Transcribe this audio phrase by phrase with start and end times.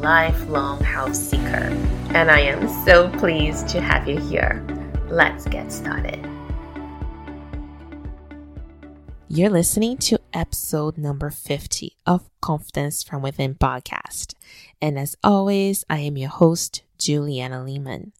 [0.00, 1.72] lifelong house seeker.
[2.14, 4.64] And I am so pleased to have you here.
[5.08, 6.26] Let's get started.
[9.28, 14.34] You're listening to episode number 50 of Confidence from Within podcast.
[14.80, 18.12] And as always, I am your host, Juliana Lehman.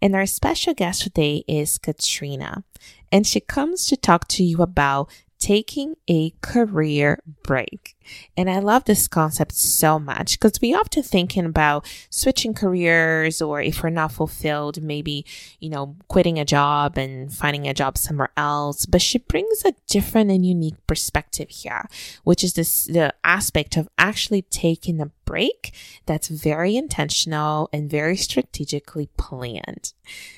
[0.00, 2.62] And our special guest today is Katrina.
[3.10, 5.10] And she comes to talk to you about
[5.44, 7.94] taking a career break.
[8.34, 13.60] And I love this concept so much because we often thinking about switching careers or
[13.60, 15.26] if we're not fulfilled, maybe,
[15.60, 18.86] you know, quitting a job and finding a job somewhere else.
[18.86, 21.90] But she brings a different and unique perspective here,
[22.22, 25.74] which is this, the aspect of actually taking a break
[26.06, 29.92] that's very intentional and very strategically planned.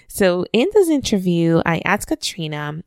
[0.09, 2.83] So in this interview, I asked Katrina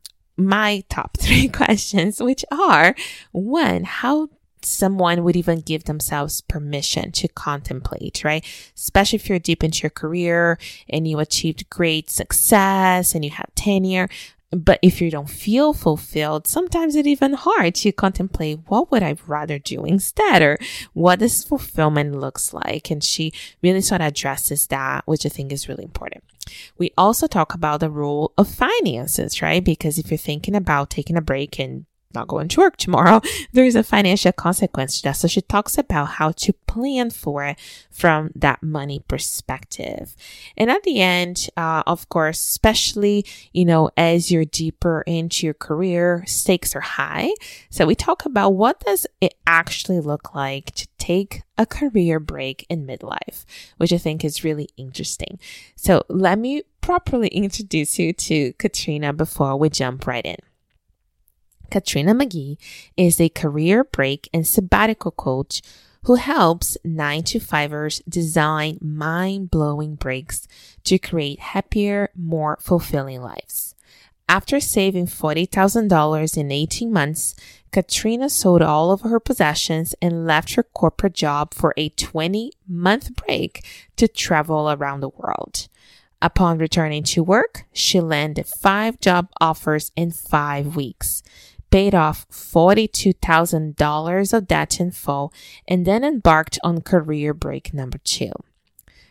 [0.46, 2.94] my top three questions, which are
[3.32, 4.28] one, how
[4.62, 8.44] someone would even give themselves permission to contemplate, right?
[8.76, 13.54] Especially if you're deep into your career and you achieved great success and you have
[13.54, 14.08] tenure.
[14.52, 19.16] But if you don't feel fulfilled, sometimes it's even hard to contemplate what would I
[19.26, 20.58] rather do instead or
[20.92, 22.90] what this fulfillment looks like.
[22.90, 26.24] And she really sort of addresses that, which I think is really important.
[26.78, 29.62] We also talk about the role of finances, right?
[29.62, 33.20] Because if you're thinking about taking a break and not going to work tomorrow,
[33.52, 35.16] there is a financial consequence to that.
[35.16, 37.58] So she talks about how to plan for it
[37.90, 40.14] from that money perspective.
[40.56, 45.54] And at the end, uh, of course, especially, you know, as you're deeper into your
[45.54, 47.30] career, stakes are high.
[47.70, 52.64] So we talk about what does it actually look like to take a career break
[52.68, 53.44] in midlife,
[53.76, 55.38] which I think is really interesting.
[55.76, 60.38] So let me properly introduce you to Katrina before we jump right in.
[61.70, 62.58] Katrina McGee
[62.96, 65.62] is a career break and sabbatical coach
[66.04, 70.48] who helps 9 to 5ers design mind blowing breaks
[70.84, 73.74] to create happier, more fulfilling lives.
[74.28, 77.34] After saving $40,000 in 18 months,
[77.72, 83.14] Katrina sold all of her possessions and left her corporate job for a 20 month
[83.16, 83.64] break
[83.96, 85.68] to travel around the world.
[86.22, 91.22] Upon returning to work, she landed five job offers in five weeks
[91.70, 95.32] paid off $42,000 of debt in full,
[95.68, 98.32] and then embarked on career break number two.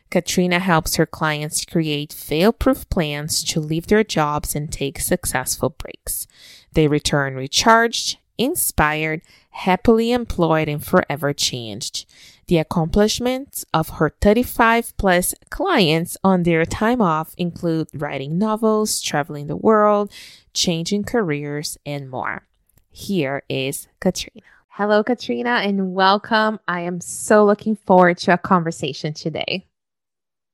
[0.09, 5.69] Katrina helps her clients create fail proof plans to leave their jobs and take successful
[5.69, 6.25] breaks.
[6.73, 9.21] They return recharged, inspired,
[9.51, 12.07] happily employed, and forever changed.
[12.47, 19.45] The accomplishments of her 35 plus clients on their time off include writing novels, traveling
[19.45, 20.11] the world,
[20.53, 22.48] changing careers, and more.
[22.99, 24.45] Here is Katrina.
[24.67, 26.59] Hello, Katrina, and welcome.
[26.67, 29.65] I am so looking forward to a conversation today.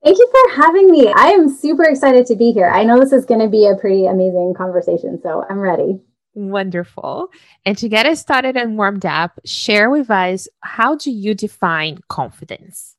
[0.03, 1.11] Thank you for having me.
[1.11, 2.69] I am super excited to be here.
[2.69, 6.00] I know this is going to be a pretty amazing conversation, so I'm ready.
[6.35, 7.29] Wonderful.
[7.66, 11.97] And to get us started and warmed up, share with us how do you define
[12.09, 12.95] confidence?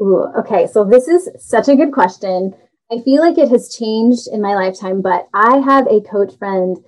[0.00, 2.54] Ooh, okay, so this is such a good question.
[2.92, 6.78] I feel like it has changed in my lifetime, but I have a coach friend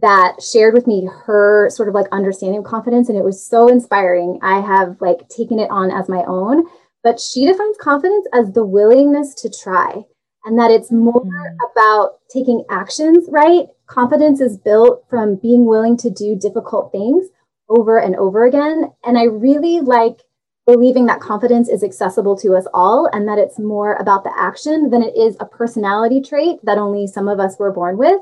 [0.00, 3.68] that shared with me her sort of like understanding of confidence and it was so
[3.68, 4.38] inspiring.
[4.42, 6.64] I have like taken it on as my own
[7.02, 10.02] but she defines confidence as the willingness to try
[10.44, 11.56] and that it's more mm.
[11.72, 13.66] about taking actions right?
[13.86, 17.26] Confidence is built from being willing to do difficult things
[17.70, 20.22] over and over again and i really like
[20.66, 24.90] believing that confidence is accessible to us all and that it's more about the action
[24.90, 28.20] than it is a personality trait that only some of us were born with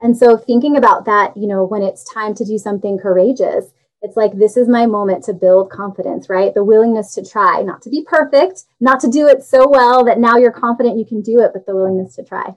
[0.00, 3.66] and so thinking about that, you know, when it's time to do something courageous,
[4.02, 6.54] it's like this is my moment to build confidence, right?
[6.54, 10.18] The willingness to try, not to be perfect, not to do it so well that
[10.18, 12.54] now you're confident you can do it, but the willingness to try.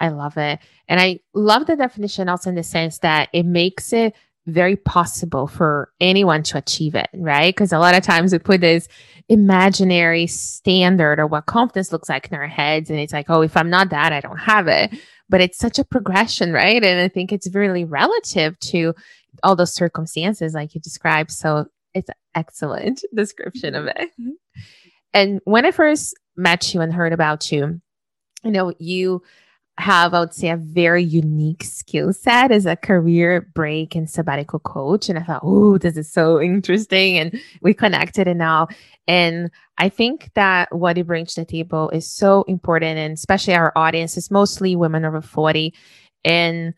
[0.00, 0.60] I love it.
[0.88, 4.14] And I love the definition also in the sense that it makes it
[4.46, 7.54] very possible for anyone to achieve it, right?
[7.54, 8.88] Because a lot of times we put this
[9.28, 12.90] imaginary standard or what confidence looks like in our heads.
[12.90, 14.92] And it's like, oh, if I'm not that, I don't have it
[15.28, 16.82] but it's such a progression, right?
[16.84, 18.94] And I think it's really relative to
[19.42, 21.30] all those circumstances like you described.
[21.30, 24.10] So it's excellent description of it.
[24.20, 24.30] Mm-hmm.
[25.14, 27.80] And when I first met you and heard about you,
[28.44, 29.22] you know, you
[29.78, 34.58] have, I would say, a very unique skill set as a career break and sabbatical
[34.58, 35.08] coach.
[35.08, 37.18] And I thought, oh, this is so interesting.
[37.18, 38.68] And we connected and now.
[39.08, 42.98] And I think that what you bring to the table is so important.
[42.98, 45.74] And especially our audience is mostly women over 40.
[46.24, 46.74] And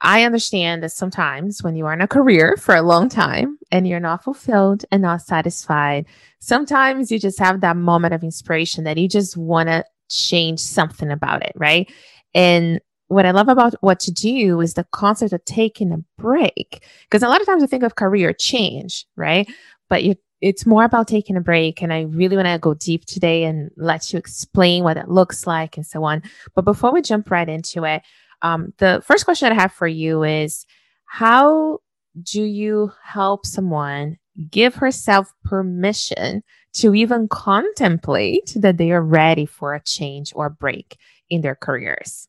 [0.00, 3.86] I understand that sometimes when you are in a career for a long time and
[3.86, 6.06] you're not fulfilled and not satisfied,
[6.40, 11.10] sometimes you just have that moment of inspiration that you just want to change something
[11.10, 11.90] about it, right?
[12.34, 16.84] And what I love about what to do is the concept of taking a break.
[17.04, 19.48] Because a lot of times we think of career change, right?
[19.88, 21.82] But you, it's more about taking a break.
[21.82, 25.46] And I really want to go deep today and let you explain what it looks
[25.46, 26.22] like and so on.
[26.54, 28.02] But before we jump right into it,
[28.42, 30.64] um, the first question I have for you is
[31.06, 31.78] how
[32.22, 34.18] do you help someone
[34.50, 36.42] give herself permission
[36.74, 40.96] to even contemplate that they are ready for a change or a break
[41.30, 42.28] in their careers?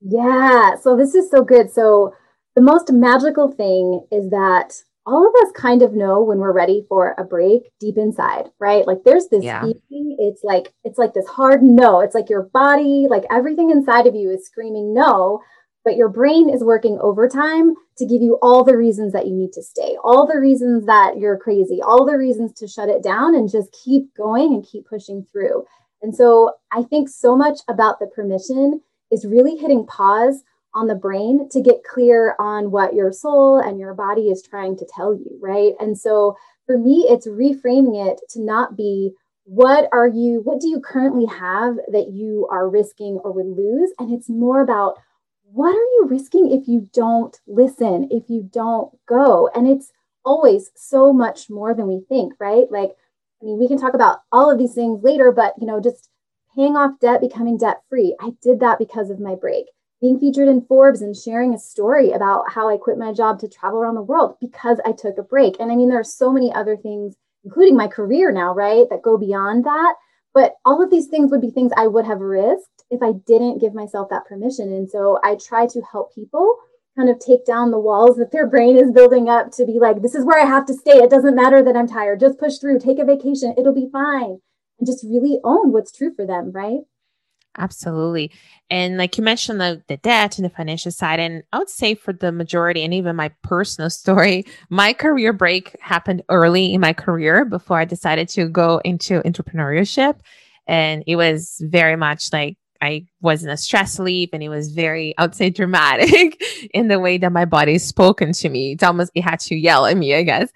[0.00, 1.70] Yeah, so this is so good.
[1.70, 2.14] So,
[2.54, 6.84] the most magical thing is that all of us kind of know when we're ready
[6.86, 8.86] for a break deep inside, right?
[8.86, 9.60] Like there's this yeah.
[9.62, 12.00] feeling, it's like it's like this hard no.
[12.00, 15.40] It's like your body, like everything inside of you is screaming no,
[15.82, 19.52] but your brain is working overtime to give you all the reasons that you need
[19.52, 23.34] to stay, all the reasons that you're crazy, all the reasons to shut it down
[23.34, 25.64] and just keep going and keep pushing through.
[26.02, 28.80] And so I think so much about the permission
[29.10, 30.42] is really hitting pause
[30.74, 34.76] on the brain to get clear on what your soul and your body is trying
[34.76, 35.72] to tell you, right?
[35.80, 36.36] And so
[36.66, 39.12] for me, it's reframing it to not be
[39.44, 43.90] what are you, what do you currently have that you are risking or would lose?
[43.98, 44.98] And it's more about
[45.52, 49.48] what are you risking if you don't listen, if you don't go?
[49.54, 49.92] And it's
[50.24, 52.70] always so much more than we think, right?
[52.70, 52.90] Like,
[53.40, 56.10] I mean, we can talk about all of these things later, but you know, just
[56.54, 58.16] paying off debt, becoming debt free.
[58.20, 59.66] I did that because of my break
[60.00, 63.48] being featured in Forbes and sharing a story about how I quit my job to
[63.48, 65.56] travel around the world because I took a break.
[65.58, 69.02] And I mean, there are so many other things, including my career now, right, that
[69.02, 69.94] go beyond that.
[70.34, 73.60] But all of these things would be things I would have risked if I didn't
[73.60, 74.72] give myself that permission.
[74.72, 76.56] And so I try to help people
[76.96, 80.02] kind of take down the walls that their brain is building up to be like,
[80.02, 80.98] this is where I have to stay.
[80.98, 82.20] It doesn't matter that I'm tired.
[82.20, 83.54] Just push through, take a vacation.
[83.56, 84.38] It'll be fine.
[84.78, 86.80] And just really own what's true for them, right?
[87.58, 88.30] Absolutely.
[88.70, 91.18] And like you mentioned, the, the debt and the financial side.
[91.18, 95.76] And I would say for the majority, and even my personal story, my career break
[95.80, 100.20] happened early in my career before I decided to go into entrepreneurship.
[100.66, 104.72] And it was very much like I was in a stress leave and it was
[104.72, 106.40] very, I would say dramatic
[106.74, 108.72] in the way that my body spoken to me.
[108.72, 110.50] It's almost, it had to yell at me, I guess.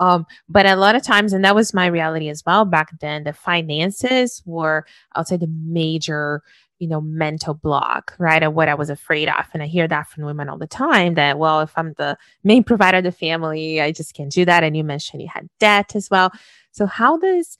[0.00, 3.24] Um, but a lot of times, and that was my reality as well back then,
[3.24, 6.42] the finances were, I would say the major,
[6.78, 8.42] you know, mental block, right?
[8.42, 9.46] Of what I was afraid of.
[9.52, 12.64] And I hear that from women all the time that, well, if I'm the main
[12.64, 14.64] provider of the family, I just can't do that.
[14.64, 16.32] And you mentioned you had debt as well.
[16.72, 17.56] So how does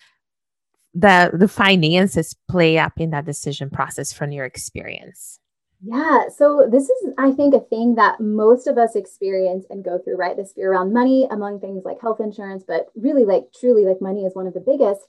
[0.95, 5.41] the the finances play up in that decision process from your experience?
[5.81, 9.99] Yeah, so this is, I think, a thing that most of us experience and go
[9.99, 10.37] through, right?
[10.37, 14.25] This fear around money, among things like health insurance, but really, like, truly, like, money
[14.25, 15.03] is one of the biggest.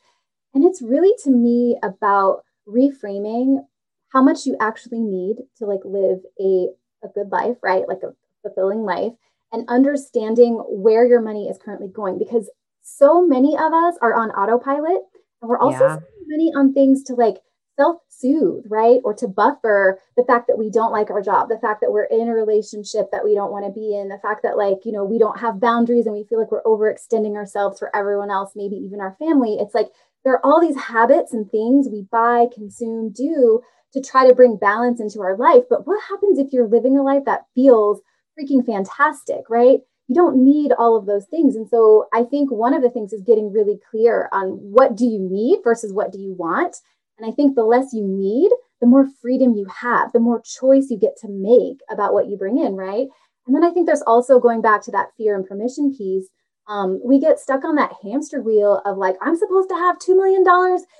[0.53, 3.65] And it's really to me about reframing
[4.09, 6.67] how much you actually need to like live a,
[7.03, 7.87] a good life, right?
[7.87, 9.13] Like a fulfilling life,
[9.51, 12.17] and understanding where your money is currently going.
[12.17, 12.49] Because
[12.81, 15.01] so many of us are on autopilot
[15.41, 15.97] and we're also yeah.
[15.97, 17.37] spending money on things to like
[17.79, 18.99] self-soothe, right?
[19.05, 22.03] Or to buffer the fact that we don't like our job, the fact that we're
[22.03, 24.91] in a relationship that we don't want to be in, the fact that like, you
[24.91, 28.51] know, we don't have boundaries and we feel like we're overextending ourselves for everyone else,
[28.53, 29.57] maybe even our family.
[29.59, 29.87] It's like
[30.25, 33.61] there are all these habits and things we buy, consume, do
[33.93, 35.63] to try to bring balance into our life.
[35.69, 38.01] But what happens if you're living a life that feels
[38.37, 39.79] freaking fantastic, right?
[40.09, 41.55] You don't need all of those things.
[41.55, 45.05] And so i think one of the things is getting really clear on what do
[45.05, 46.75] you need versus what do you want.
[47.17, 48.49] And i think the less you need
[48.81, 52.37] the more freedom you have the more choice you get to make about what you
[52.37, 53.07] bring in right?
[53.45, 56.27] And then i think there's also going back to that fear and permission piece
[56.67, 60.15] um, we get stuck on that hamster wheel of like i'm supposed to have $2
[60.15, 60.43] million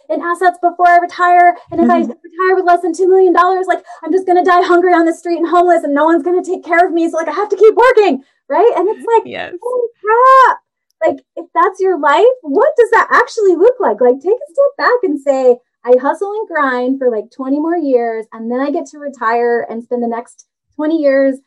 [0.10, 1.56] in assets before i retire.
[1.72, 2.12] And if mm-hmm.
[2.12, 5.06] i retire with less than $2 million like i'm just going to die hungry on
[5.06, 7.10] the street and homeless and no one's going to take care of me.
[7.10, 8.72] So like i have to keep working right?
[8.76, 9.54] And it's like, yes.
[9.62, 10.60] holy crap.
[11.06, 14.02] Like, if that's your life, what does that actually look like?
[14.02, 17.78] Like, take a step back and say, I hustle and grind for like 20 more
[17.78, 21.38] years, and then I get to retire and spend the next 20 years,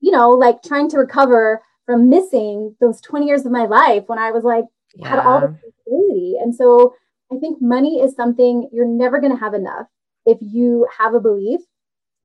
[0.00, 4.18] you know, like trying to recover from missing those 20 years of my life when
[4.18, 4.64] I was like,
[4.94, 5.08] yeah.
[5.08, 6.36] had all the ability.
[6.40, 6.94] And so
[7.30, 9.86] I think money is something you're never going to have enough
[10.24, 11.60] if you have a belief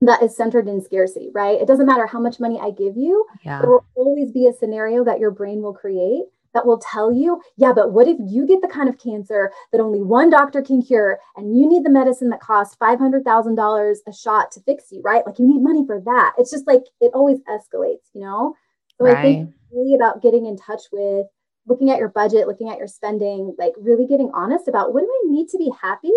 [0.00, 1.60] that is centered in scarcity, right?
[1.60, 3.60] It doesn't matter how much money I give you, yeah.
[3.60, 6.24] there will always be a scenario that your brain will create
[6.54, 9.80] that will tell you, yeah, but what if you get the kind of cancer that
[9.80, 14.50] only one doctor can cure and you need the medicine that costs $500,000 a shot
[14.52, 15.26] to fix you, right?
[15.26, 16.34] Like you need money for that.
[16.38, 18.54] It's just like it always escalates, you know?
[18.96, 19.16] So right.
[19.16, 21.26] I think really about getting in touch with
[21.66, 25.06] looking at your budget, looking at your spending, like really getting honest about what do
[25.06, 26.12] I need to be happy?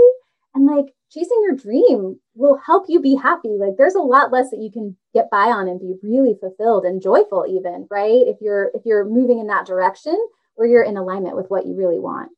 [0.55, 3.49] And like chasing your dream will help you be happy.
[3.59, 6.85] Like there's a lot less that you can get by on and be really fulfilled
[6.85, 8.23] and joyful even, right?
[8.27, 10.17] If you're if you're moving in that direction
[10.55, 12.31] where you're in alignment with what you really want.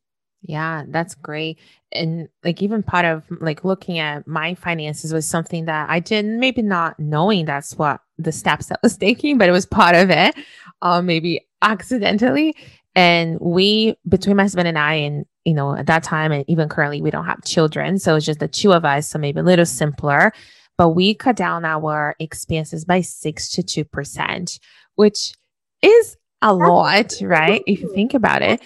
[0.45, 1.57] Yeah, that's great.
[1.93, 6.25] And like even part of like looking at my finances was something that I did
[6.25, 10.09] maybe not knowing that's what the steps that was taking, but it was part of
[10.09, 10.35] it.
[10.81, 12.55] Um, maybe accidentally.
[12.95, 16.69] And we, between my husband and I, and you know, at that time and even
[16.69, 17.99] currently, we don't have children.
[17.99, 19.07] So it's just the two of us.
[19.07, 20.31] So maybe a little simpler,
[20.77, 24.59] but we cut down our expenses by six to 2%,
[24.95, 25.33] which
[25.81, 27.61] is a lot, right?
[27.67, 28.61] If you think about it,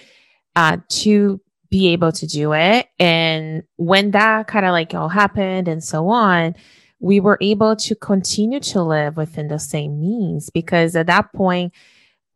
[0.56, 2.88] uh, to be able to do it.
[2.98, 6.54] And when that kind of like all happened and so on,
[7.00, 11.72] we were able to continue to live within the same means because at that point,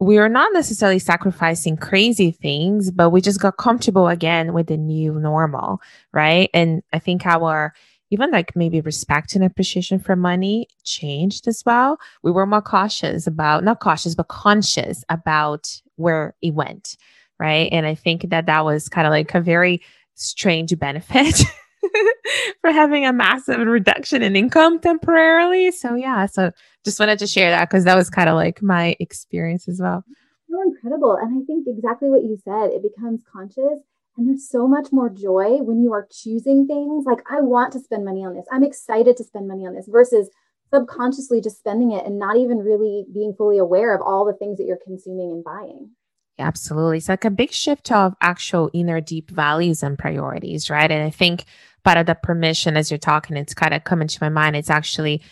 [0.02, 4.76] we are not necessarily sacrificing crazy things, but we just got comfortable again with the
[4.76, 5.80] new normal,
[6.12, 6.50] right?
[6.52, 7.72] And I think our
[8.10, 11.98] even like maybe respect and appreciation for money changed as well.
[12.22, 16.96] We were more cautious about, not cautious, but conscious about where it went,
[17.38, 17.70] right?
[17.72, 19.80] And I think that that was kind of like a very
[20.14, 21.42] strange benefit
[22.60, 25.70] for having a massive reduction in income temporarily.
[25.70, 26.50] So yeah, so
[26.84, 30.04] just wanted to share that because that was kind of like my experience as well.
[30.50, 31.16] So incredible.
[31.20, 33.80] And I think exactly what you said, it becomes conscious
[34.16, 37.80] and there's so much more joy when you are choosing things like I want to
[37.80, 38.46] spend money on this.
[38.52, 40.28] I'm excited to spend money on this versus
[40.72, 44.58] subconsciously just spending it and not even really being fully aware of all the things
[44.58, 45.90] that you're consuming and buying.
[46.38, 46.98] Absolutely.
[46.98, 50.90] It's like a big shift of actual inner deep values and priorities, right?
[50.90, 51.44] And I think
[51.84, 54.56] part of the permission as you're talking, it's kind of coming to my mind.
[54.56, 55.22] It's actually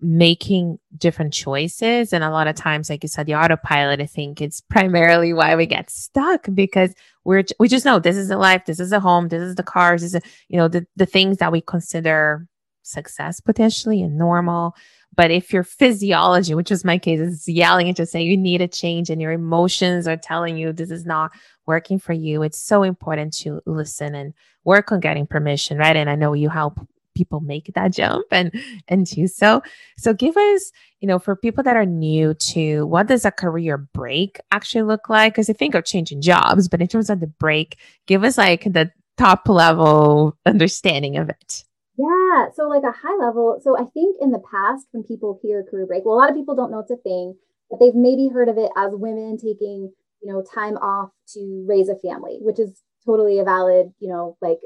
[0.00, 2.12] making different choices.
[2.12, 5.56] And a lot of times, like you said, the autopilot, I think it's primarily why
[5.56, 6.94] we get stuck because
[7.24, 9.62] we're, we just know this is a life, this is a home, this is the
[9.62, 12.46] cars, this is, a, you know, the, the things that we consider
[12.82, 14.74] success potentially and normal.
[15.16, 18.60] But if your physiology, which is my case, is yelling and just saying you need
[18.60, 21.30] a change and your emotions are telling you this is not
[21.66, 25.96] working for you, it's so important to listen and work on getting permission, right?
[25.96, 26.80] And I know you help
[27.14, 28.52] people make that jump and
[28.88, 29.62] and do so.
[29.96, 33.78] So give us, you know, for people that are new to what does a career
[33.78, 35.34] break actually look like?
[35.34, 38.64] Because I think of changing jobs, but in terms of the break, give us like
[38.64, 41.64] the top level understanding of it.
[41.96, 42.46] Yeah.
[42.54, 43.60] So, like a high level.
[43.62, 46.36] So, I think in the past, when people hear career break, well, a lot of
[46.36, 47.36] people don't know it's a thing,
[47.70, 49.92] but they've maybe heard of it as women taking,
[50.24, 54.36] you know, time off to raise a family, which is totally a valid, you know,
[54.40, 54.60] like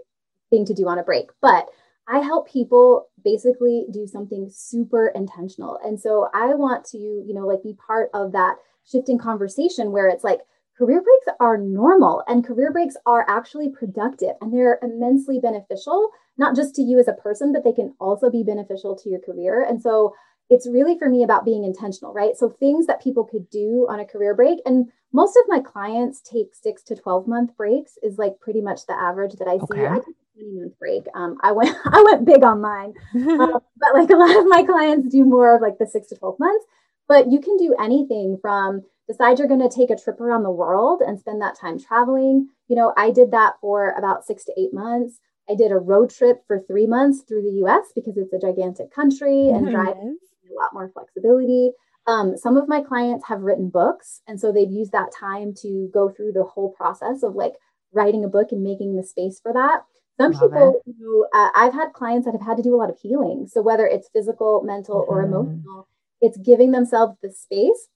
[0.50, 1.30] thing to do on a break.
[1.42, 1.66] But
[2.06, 5.78] I help people basically do something super intentional.
[5.84, 8.56] And so I want to, you know, like be part of that
[8.90, 10.40] shifting conversation where it's like,
[10.78, 16.54] career breaks are normal and career breaks are actually productive and they're immensely beneficial, not
[16.54, 19.64] just to you as a person, but they can also be beneficial to your career.
[19.68, 20.14] And so
[20.48, 22.36] it's really for me about being intentional, right?
[22.36, 24.60] So things that people could do on a career break.
[24.64, 28.86] And most of my clients take six to 12 month breaks, is like pretty much
[28.86, 29.66] the average that I okay.
[29.72, 29.86] see.
[29.86, 31.02] I took a 20 month break.
[31.14, 34.62] Um, I went, I went big on mine, uh, but like a lot of my
[34.64, 36.64] clients do more of like the six to 12 months.
[37.08, 40.50] But you can do anything from decide you're going to take a trip around the
[40.50, 42.48] world and spend that time traveling.
[42.68, 45.18] You know, I did that for about six to eight months.
[45.50, 48.92] I did a road trip for three months through the US because it's a gigantic
[48.92, 50.18] country and driving
[50.50, 51.72] a lot more flexibility.
[52.08, 55.90] Um, some of my clients have written books, and so they've used that time to
[55.92, 57.52] go through the whole process of like
[57.92, 59.82] writing a book and making the space for that.
[60.18, 62.90] Some Love people, who, uh, I've had clients that have had to do a lot
[62.90, 63.46] of healing.
[63.46, 65.12] So whether it's physical, mental, mm-hmm.
[65.12, 65.88] or emotional,
[66.20, 67.88] it's giving themselves the space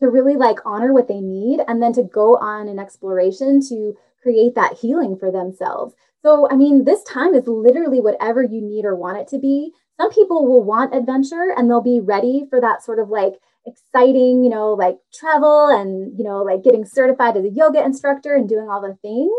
[0.00, 3.94] to really like honor what they need and then to go on an exploration to
[4.22, 5.94] create that healing for themselves.
[6.22, 9.72] So, I mean, this time is literally whatever you need or want it to be.
[10.00, 13.34] Some people will want adventure and they'll be ready for that sort of like
[13.66, 18.34] exciting, you know, like travel and, you know, like getting certified as a yoga instructor
[18.34, 19.32] and doing all the things.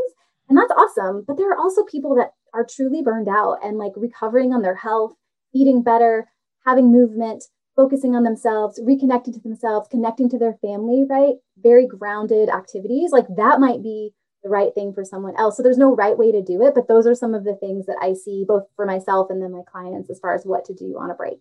[0.49, 1.23] And that's awesome.
[1.27, 4.75] But there are also people that are truly burned out and like recovering on their
[4.75, 5.13] health,
[5.53, 6.27] eating better,
[6.65, 7.43] having movement,
[7.75, 11.35] focusing on themselves, reconnecting to themselves, connecting to their family, right?
[11.61, 13.11] Very grounded activities.
[13.11, 14.13] Like that might be
[14.43, 15.57] the right thing for someone else.
[15.57, 17.85] So there's no right way to do it, but those are some of the things
[17.87, 20.73] that I see both for myself and then my clients as far as what to
[20.73, 21.39] do on a break.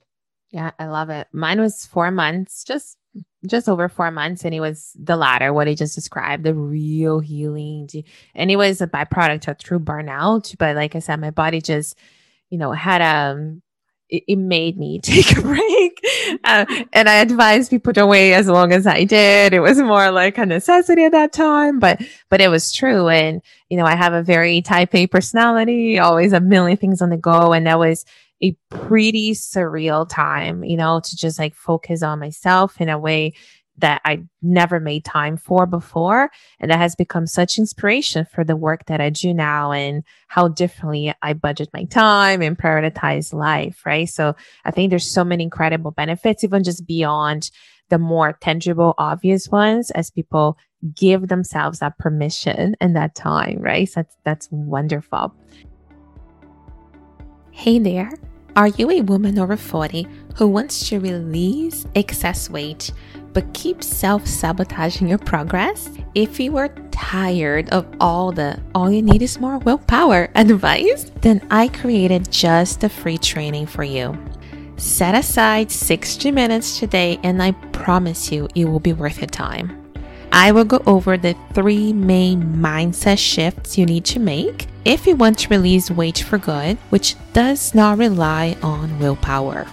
[0.50, 1.26] Yeah, I love it.
[1.32, 2.96] Mine was four months, just
[3.46, 7.20] just over four months, and it was the latter, what I just described, the real
[7.20, 7.88] healing.
[8.34, 10.56] And it was a byproduct of true burnout.
[10.58, 11.98] But like I said, my body just,
[12.50, 13.62] you know, had a um,
[14.08, 16.00] it, it made me take a break.
[16.44, 19.52] Uh, and I advised people to wait as long as I did.
[19.52, 23.08] It was more like a necessity at that time, but, but it was true.
[23.08, 27.10] And, you know, I have a very type A personality, always a million things on
[27.10, 27.52] the go.
[27.52, 28.04] And that was,
[28.42, 33.32] a pretty surreal time, you know, to just like focus on myself in a way
[33.78, 36.30] that I never made time for before.
[36.60, 40.48] And that has become such inspiration for the work that I do now and how
[40.48, 43.84] differently I budget my time and prioritize life.
[43.84, 44.08] Right.
[44.08, 47.50] So I think there's so many incredible benefits, even just beyond
[47.88, 50.58] the more tangible, obvious ones as people
[50.94, 53.58] give themselves that permission and that time.
[53.60, 53.88] Right.
[53.88, 55.34] So that's, that's wonderful.
[57.50, 58.10] Hey there.
[58.56, 60.06] Are you a woman over 40
[60.36, 62.90] who wants to release excess weight
[63.36, 65.90] but keep self sabotaging your progress?
[66.14, 71.46] If you are tired of all the all you need is more willpower advice, then
[71.50, 74.16] I created just a free training for you.
[74.78, 79.92] Set aside 60 minutes today, and I promise you it will be worth your time.
[80.32, 85.14] I will go over the three main mindset shifts you need to make if you
[85.14, 89.66] want to release weight for good, which does not rely on willpower.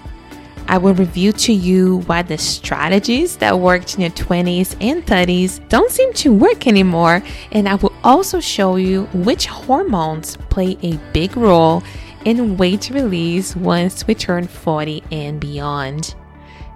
[0.74, 5.70] I will review to you why the strategies that worked in your 20s and 30s
[5.70, 10.98] don't seem to work anymore, and I will also show you which hormones play a
[11.13, 11.84] big role
[12.25, 16.15] in weight release once we turn 40 and beyond.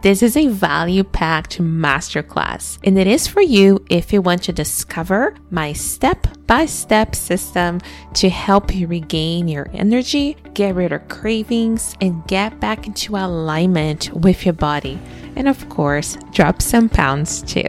[0.04, 4.54] This is a value packed masterclass, and it is for you if you want to
[4.54, 7.82] discover my step by step system
[8.14, 14.14] to help you regain your energy, get rid of cravings, and get back into alignment
[14.14, 15.00] with your body.
[15.36, 17.66] And of course, drop some pounds too.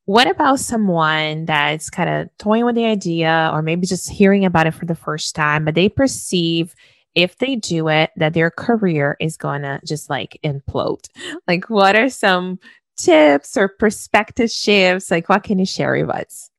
[0.06, 4.66] what about someone that's kind of toying with the idea or maybe just hearing about
[4.66, 6.74] it for the first time, but they perceive
[7.18, 11.08] if they do it, that their career is going to just like implode.
[11.48, 12.58] Like, what are some
[12.96, 15.10] tips or perspective shifts?
[15.10, 16.50] Like, what can you share with us?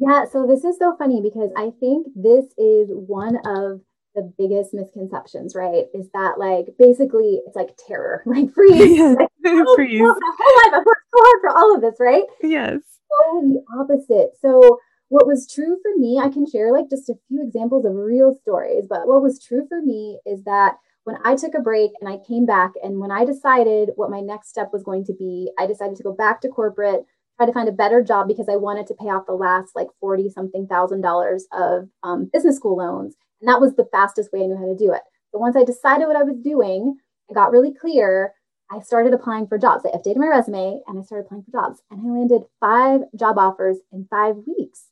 [0.00, 3.82] Yeah, so this is so funny because I think this is one of
[4.14, 5.84] the biggest misconceptions, right?
[5.94, 8.98] Is that like basically it's like terror, like freeze.
[8.98, 10.00] Yeah, like, oh, freeze.
[10.02, 12.24] Oh, my whole life I've worked so hard for all of this, right?
[12.42, 12.80] Yes.
[13.10, 14.30] So the opposite.
[14.40, 14.78] So
[15.10, 18.32] what was true for me, I can share like just a few examples of real
[18.42, 22.08] stories, but what was true for me is that when I took a break and
[22.08, 25.50] I came back, and when I decided what my next step was going to be,
[25.58, 27.04] I decided to go back to corporate,
[27.36, 29.88] try to find a better job because I wanted to pay off the last like
[29.98, 33.16] 40 something thousand dollars of um, business school loans.
[33.40, 35.02] And that was the fastest way I knew how to do it.
[35.32, 38.34] So once I decided what I was doing, I got really clear.
[38.70, 39.84] I started applying for jobs.
[39.84, 41.82] I updated my resume and I started applying for jobs.
[41.90, 44.84] And I landed five job offers in five weeks.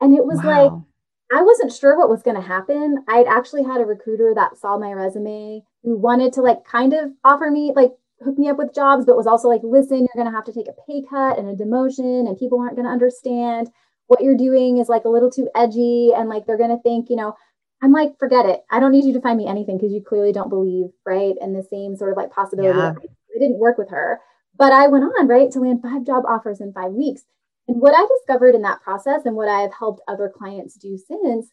[0.00, 0.62] And it was wow.
[0.62, 0.72] like,
[1.30, 3.04] I wasn't sure what was going to happen.
[3.08, 7.10] I'd actually had a recruiter that saw my resume who wanted to like kind of
[7.24, 7.92] offer me, like,
[8.24, 10.52] hook me up with jobs, but was also like, listen, you're going to have to
[10.52, 13.70] take a pay cut and a demotion, and people aren't going to understand
[14.06, 16.12] what you're doing is like a little too edgy.
[16.16, 17.34] And like, they're going to think, you know,
[17.82, 18.64] I'm like, forget it.
[18.70, 21.34] I don't need you to find me anything because you clearly don't believe, right?
[21.40, 22.78] And the same sort of like possibility.
[22.78, 22.94] Yeah.
[22.98, 24.18] I didn't work with her.
[24.58, 27.22] But I went on, right, to land five job offers in five weeks.
[27.68, 30.96] And what I discovered in that process and what I have helped other clients do
[30.96, 31.52] since,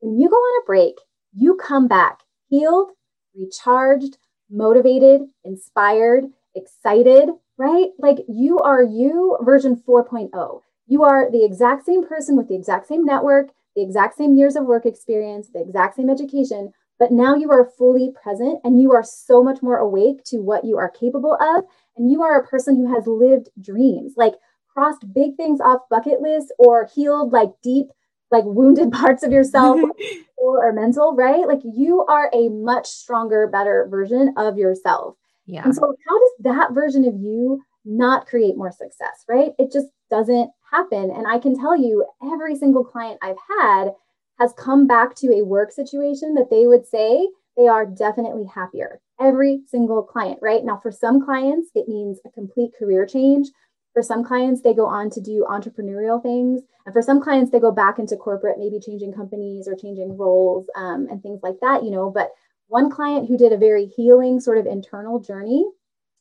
[0.00, 0.94] when you go on a break,
[1.32, 2.90] you come back healed,
[3.34, 4.16] recharged,
[4.48, 7.88] motivated, inspired, excited, right?
[7.98, 10.60] Like you are you version 4.0.
[10.86, 14.54] You are the exact same person with the exact same network, the exact same years
[14.54, 18.92] of work experience, the exact same education, but now you are fully present and you
[18.92, 21.64] are so much more awake to what you are capable of.
[21.96, 24.14] And you are a person who has lived dreams.
[24.16, 24.34] Like
[24.74, 27.86] crossed big things off bucket lists or healed like deep
[28.30, 29.80] like wounded parts of yourself
[30.36, 35.64] or, or mental right like you are a much stronger better version of yourself yeah
[35.64, 39.88] and so how does that version of you not create more success right it just
[40.10, 41.10] doesn't happen.
[41.10, 43.90] And I can tell you, every single client I've had
[44.38, 49.00] has come back to a work situation that they would say they are definitely happier.
[49.20, 50.64] Every single client, right?
[50.64, 53.48] Now, for some clients, it means a complete career change.
[53.94, 56.62] For some clients, they go on to do entrepreneurial things.
[56.84, 60.66] And for some clients, they go back into corporate, maybe changing companies or changing roles
[60.76, 62.10] um, and things like that, you know.
[62.10, 62.30] But
[62.66, 65.64] one client who did a very healing sort of internal journey,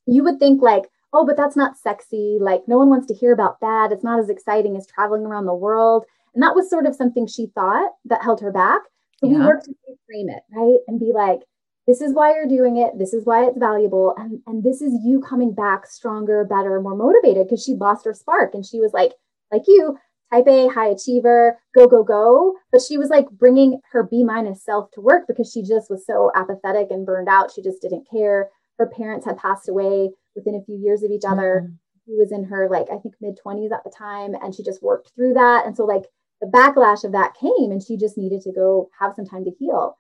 [0.06, 0.84] you would think like,
[1.14, 2.38] oh, but that's not sexy.
[2.40, 3.92] Like, no one wants to hear about that.
[3.92, 6.06] It's not as exciting as traveling around the world.
[6.34, 8.82] And that was sort of something she thought that held her back.
[9.18, 9.40] So yeah.
[9.40, 10.80] we worked to reframe it, right?
[10.88, 11.40] And be like,
[11.88, 12.98] this is why you're doing it.
[12.98, 14.13] This is why it's valuable.
[14.17, 18.13] And, and this is you coming back stronger, better, more motivated because she lost her
[18.13, 18.54] spark.
[18.54, 19.13] And she was like,
[19.52, 19.98] like you,
[20.32, 22.54] type A, high achiever, go, go, go.
[22.72, 26.06] But she was like bringing her B minus self to work because she just was
[26.06, 27.52] so apathetic and burned out.
[27.54, 28.50] She just didn't care.
[28.78, 31.63] Her parents had passed away within a few years of each other.
[31.65, 31.76] Mm-hmm.
[32.06, 34.84] She was in her like I think mid 20s at the time and she just
[34.84, 36.04] worked through that and so like
[36.41, 39.52] the backlash of that came and she just needed to go have some time to
[39.52, 39.96] heal.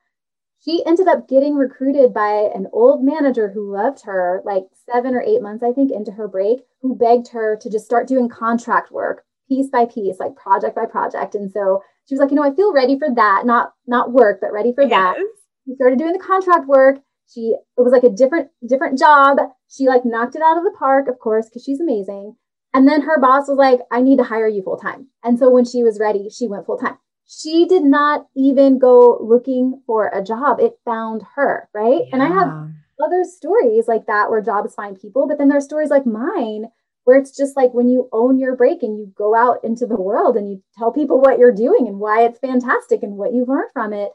[0.63, 5.21] She ended up getting recruited by an old manager who loved her like 7 or
[5.21, 8.91] 8 months I think into her break who begged her to just start doing contract
[8.91, 12.43] work piece by piece like project by project and so she was like you know
[12.43, 14.91] I feel ready for that not not work but ready for yes.
[14.91, 15.17] that.
[15.65, 16.99] She started doing the contract work
[17.31, 19.37] she it was like a different different job.
[19.69, 22.35] She like knocked it out of the park, of course, because she's amazing.
[22.73, 25.07] And then her boss was like, I need to hire you full time.
[25.23, 26.97] And so when she was ready, she went full time.
[27.25, 30.59] She did not even go looking for a job.
[30.59, 32.01] It found her, right?
[32.07, 32.09] Yeah.
[32.13, 32.69] And I have
[33.03, 36.65] other stories like that where jobs find people, but then there are stories like mine
[37.05, 39.99] where it's just like when you own your break and you go out into the
[39.99, 43.49] world and you tell people what you're doing and why it's fantastic and what you've
[43.49, 44.11] learned from it,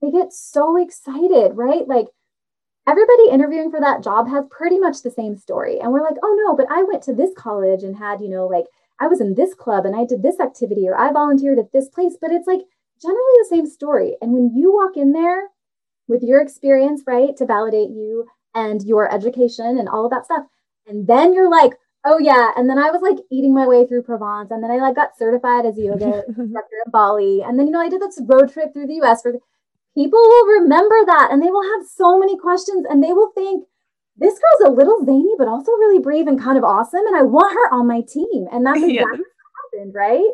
[0.00, 1.86] they get so excited, right?
[1.86, 2.06] Like
[2.88, 5.78] everybody interviewing for that job has pretty much the same story.
[5.78, 8.46] And we're like, oh no, but I went to this college and had, you know,
[8.46, 8.66] like
[9.00, 11.88] I was in this club and I did this activity or I volunteered at this
[11.88, 12.16] place.
[12.20, 12.60] But it's like
[13.00, 14.16] generally the same story.
[14.20, 15.48] And when you walk in there
[16.08, 20.44] with your experience, right, to validate you and your education and all of that stuff,
[20.86, 21.72] and then you're like,
[22.04, 22.50] oh yeah.
[22.56, 24.50] And then I was like eating my way through Provence.
[24.50, 27.42] And then I like got certified as a yoga instructor in Bali.
[27.42, 29.32] And then, you know, I did this road trip through the US for
[29.94, 33.66] people will remember that and they will have so many questions and they will think
[34.16, 37.22] this girl's a little zany but also really brave and kind of awesome and i
[37.22, 38.46] want her on my team.
[38.52, 39.02] And that's exactly yeah.
[39.04, 39.20] what
[39.74, 40.30] happened right?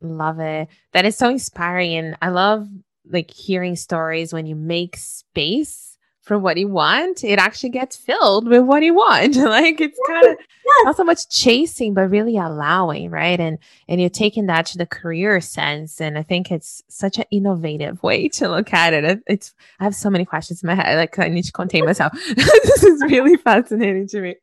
[0.00, 0.68] Love it.
[0.92, 2.68] That is so inspiring and i love
[3.10, 5.93] like hearing stories when you make space
[6.24, 9.36] for what you want, it actually gets filled with what you want.
[9.36, 10.84] like it's kind of yes.
[10.84, 13.38] not so much chasing, but really allowing, right?
[13.38, 13.58] And
[13.88, 16.00] and you're taking that to the career sense.
[16.00, 19.22] And I think it's such an innovative way to look at it.
[19.26, 20.96] It's I have so many questions in my head.
[20.96, 22.12] Like I need to contain myself.
[22.34, 24.36] this is really fascinating to me.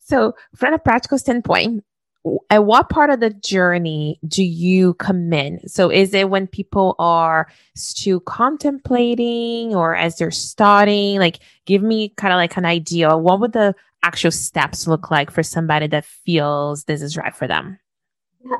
[0.00, 1.84] So from a practical standpoint,
[2.50, 5.66] at what part of the journey do you come in?
[5.68, 11.18] So is it when people are still contemplating or as they're starting?
[11.18, 13.16] Like give me kind of like an idea.
[13.16, 17.46] What would the actual steps look like for somebody that feels this is right for
[17.46, 17.78] them?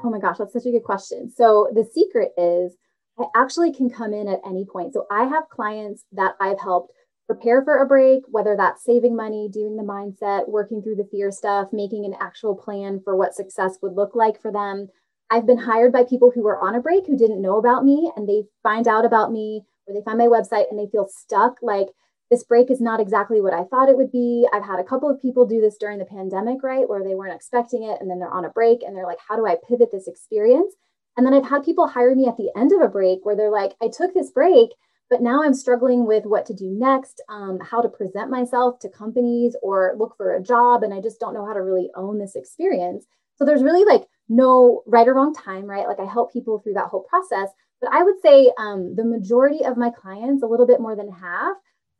[0.03, 1.31] Oh my gosh, that's such a good question.
[1.31, 2.77] So the secret is
[3.19, 4.93] I actually can come in at any point.
[4.93, 6.93] So I have clients that I've helped
[7.27, 11.31] prepare for a break, whether that's saving money, doing the mindset, working through the fear
[11.31, 14.89] stuff, making an actual plan for what success would look like for them.
[15.31, 18.13] I've been hired by people who were on a break who didn't know about me
[18.17, 21.57] and they find out about me or they find my website and they feel stuck
[21.63, 21.89] like
[22.31, 24.47] this break is not exactly what I thought it would be.
[24.53, 26.89] I've had a couple of people do this during the pandemic, right?
[26.89, 29.37] Where they weren't expecting it and then they're on a break and they're like, how
[29.37, 30.75] do I pivot this experience?
[31.17, 33.51] And then I've had people hire me at the end of a break where they're
[33.51, 34.71] like, I took this break
[35.11, 38.89] but now I'm struggling with what to do next, um, how to present myself to
[38.89, 40.83] companies or look for a job.
[40.83, 43.07] And I just don't know how to really own this experience.
[43.37, 45.87] So there's really like no right or wrong time, right?
[45.87, 47.51] Like I help people through that whole process.
[47.81, 51.11] But I would say um, the majority of my clients, a little bit more than
[51.13, 51.57] half,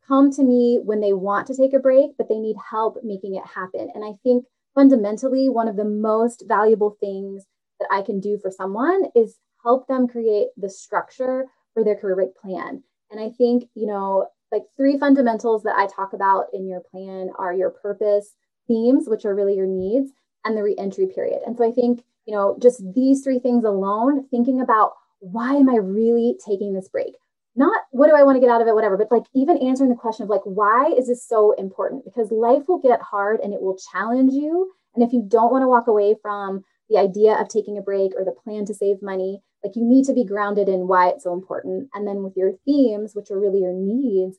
[0.07, 3.35] come to me when they want to take a break, but they need help making
[3.35, 3.89] it happen.
[3.93, 7.45] And I think fundamentally, one of the most valuable things
[7.79, 12.15] that I can do for someone is help them create the structure for their career
[12.15, 12.83] break plan.
[13.11, 17.29] And I think, you know, like three fundamentals that I talk about in your plan
[17.37, 18.35] are your purpose,
[18.67, 20.11] themes, which are really your needs,
[20.43, 21.41] and the reentry period.
[21.45, 25.69] And so I think, you know, just these three things alone, thinking about why am
[25.69, 27.15] I really taking this break?
[27.55, 29.89] Not what do I want to get out of it, whatever, but like even answering
[29.89, 32.03] the question of like, why is this so important?
[32.03, 34.71] Because life will get hard and it will challenge you.
[34.93, 38.11] And if you don't want to walk away from the idea of taking a break
[38.15, 41.23] or the plan to save money, like you need to be grounded in why it's
[41.23, 41.89] so important.
[41.95, 44.37] And then with your themes, which are really your needs,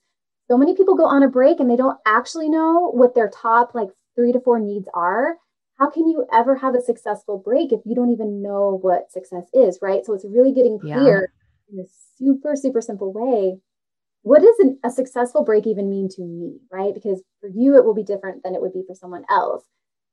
[0.49, 3.75] so many people go on a break and they don't actually know what their top
[3.75, 5.35] like three to four needs are.
[5.79, 9.45] how can you ever have a successful break if you don't even know what success
[9.53, 10.05] is, right?
[10.05, 11.31] So it's really getting clear
[11.69, 11.81] yeah.
[11.81, 13.59] in a super, super simple way.
[14.23, 16.95] What does an, a successful break even mean to me, right?
[16.95, 19.65] Because for you, it will be different than it would be for someone else.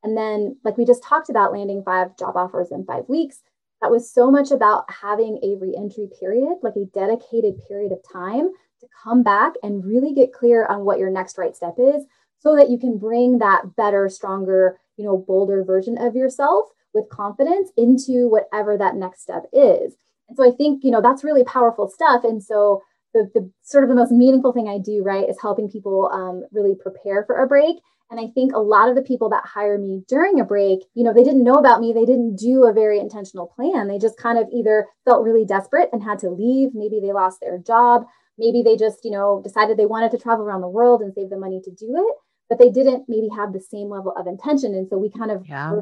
[0.04, 3.42] And then, like we just talked about, landing five job offers in five weeks,
[3.84, 8.50] that was so much about having a reentry period, like a dedicated period of time
[8.80, 12.06] to come back and really get clear on what your next right step is
[12.40, 17.10] so that you can bring that better, stronger, you know, bolder version of yourself with
[17.10, 19.96] confidence into whatever that next step is.
[20.30, 22.24] And so I think, you know, that's really powerful stuff.
[22.24, 22.82] And so
[23.14, 26.44] the, the sort of the most meaningful thing I do, right, is helping people um,
[26.52, 27.78] really prepare for a break.
[28.12, 31.04] And I think a lot of the people that hire me during a break, you
[31.04, 31.94] know, they didn't know about me.
[31.94, 33.88] They didn't do a very intentional plan.
[33.88, 36.76] They just kind of either felt really desperate and had to leave.
[36.76, 38.06] Maybe they lost their job.
[38.38, 41.30] Maybe they just, you know, decided they wanted to travel around the world and save
[41.30, 42.16] the money to do it
[42.50, 44.76] but they didn't maybe have the same level of intention.
[44.76, 45.82] And so we kind of yeah.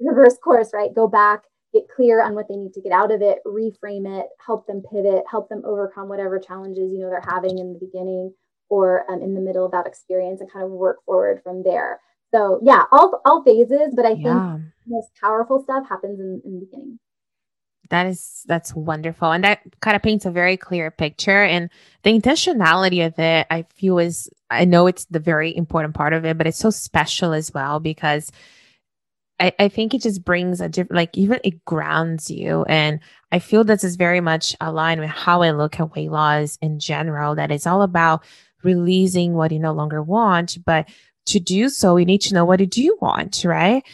[0.00, 0.94] reverse course, right?
[0.94, 4.26] Go back, get clear on what they need to get out of it, reframe it,
[4.44, 8.32] help them pivot, help them overcome whatever challenges you know they're having in the beginning
[8.68, 12.00] or um, in the middle of that experience, and kind of work forward from there.
[12.34, 14.58] So yeah, all all phases, but I think yeah.
[14.86, 16.98] most powerful stuff happens in, in the beginning
[17.90, 21.70] that is that's wonderful and that kind of paints a very clear picture and
[22.02, 26.24] the intentionality of it i feel is i know it's the very important part of
[26.24, 28.30] it but it's so special as well because
[29.40, 33.00] i, I think it just brings a different like even it grounds you and
[33.32, 36.78] i feel this is very much aligned with how i look at weight loss in
[36.78, 38.24] general that it's all about
[38.62, 40.88] releasing what you no longer want but
[41.26, 43.84] to do so, we need to know what do you want, right?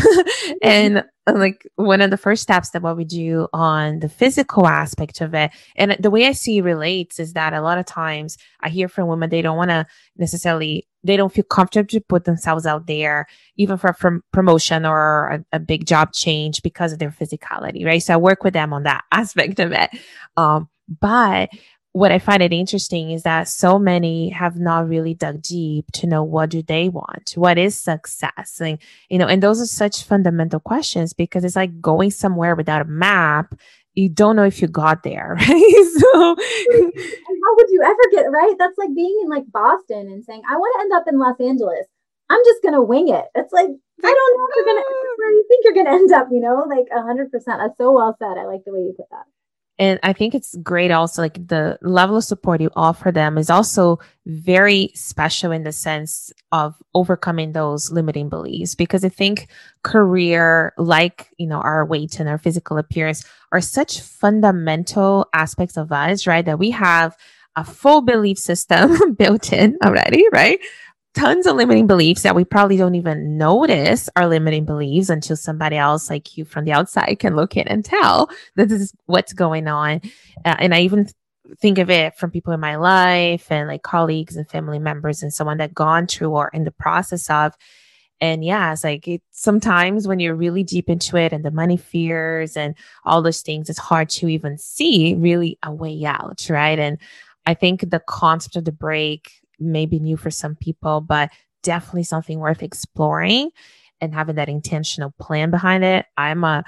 [0.62, 5.20] and like one of the first steps that what we do on the physical aspect
[5.20, 8.36] of it, and the way I see it relates is that a lot of times
[8.60, 12.24] I hear from women they don't want to necessarily they don't feel comfortable to put
[12.24, 16.98] themselves out there, even for from promotion or a, a, big job change because of
[16.98, 18.02] their physicality, right?
[18.02, 19.90] So I work with them on that aspect of it.
[20.36, 20.68] Um,
[21.00, 21.50] but
[21.92, 26.06] what I find it interesting is that so many have not really dug deep to
[26.06, 30.04] know what do they want, what is success, and you know, and those are such
[30.04, 33.54] fundamental questions because it's like going somewhere without a map.
[33.94, 35.92] You don't know if you got there, right?
[35.98, 36.30] so,
[36.72, 38.54] and how would you ever get right?
[38.56, 41.40] That's like being in like Boston and saying, "I want to end up in Los
[41.40, 41.86] Angeles."
[42.30, 43.24] I'm just gonna wing it.
[43.34, 45.14] It's like I don't know if you're gonna ah.
[45.16, 46.28] where you think you're gonna end up.
[46.30, 47.58] You know, like a hundred percent.
[47.58, 48.38] That's so well said.
[48.38, 49.26] I like the way you put that.
[49.80, 53.48] And I think it's great also, like the level of support you offer them is
[53.48, 58.74] also very special in the sense of overcoming those limiting beliefs.
[58.74, 59.48] Because I think
[59.82, 65.92] career, like, you know, our weight and our physical appearance are such fundamental aspects of
[65.92, 66.44] us, right?
[66.44, 67.16] That we have
[67.56, 70.60] a full belief system built in already, right?
[71.14, 75.76] Tons of limiting beliefs that we probably don't even notice are limiting beliefs until somebody
[75.76, 79.32] else like you from the outside can look in and tell that this is what's
[79.32, 80.00] going on.
[80.44, 81.08] Uh, and I even
[81.58, 85.34] think of it from people in my life and like colleagues and family members and
[85.34, 87.54] someone that gone through or in the process of.
[88.20, 91.78] And yeah, it's like it, sometimes when you're really deep into it and the money
[91.78, 96.78] fears and all those things, it's hard to even see really a way out, right?
[96.78, 96.98] And
[97.46, 101.30] I think the concept of the break may be new for some people, but
[101.62, 103.50] definitely something worth exploring
[104.00, 106.06] and having that intentional plan behind it.
[106.16, 106.64] I'm a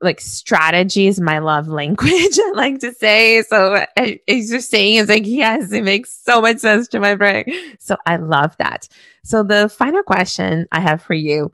[0.00, 3.42] like strategy is my love language, I like to say.
[3.42, 7.44] So as you're saying, it's like, yes, it makes so much sense to my brain.
[7.78, 8.88] So I love that.
[9.24, 11.50] So the final question I have for you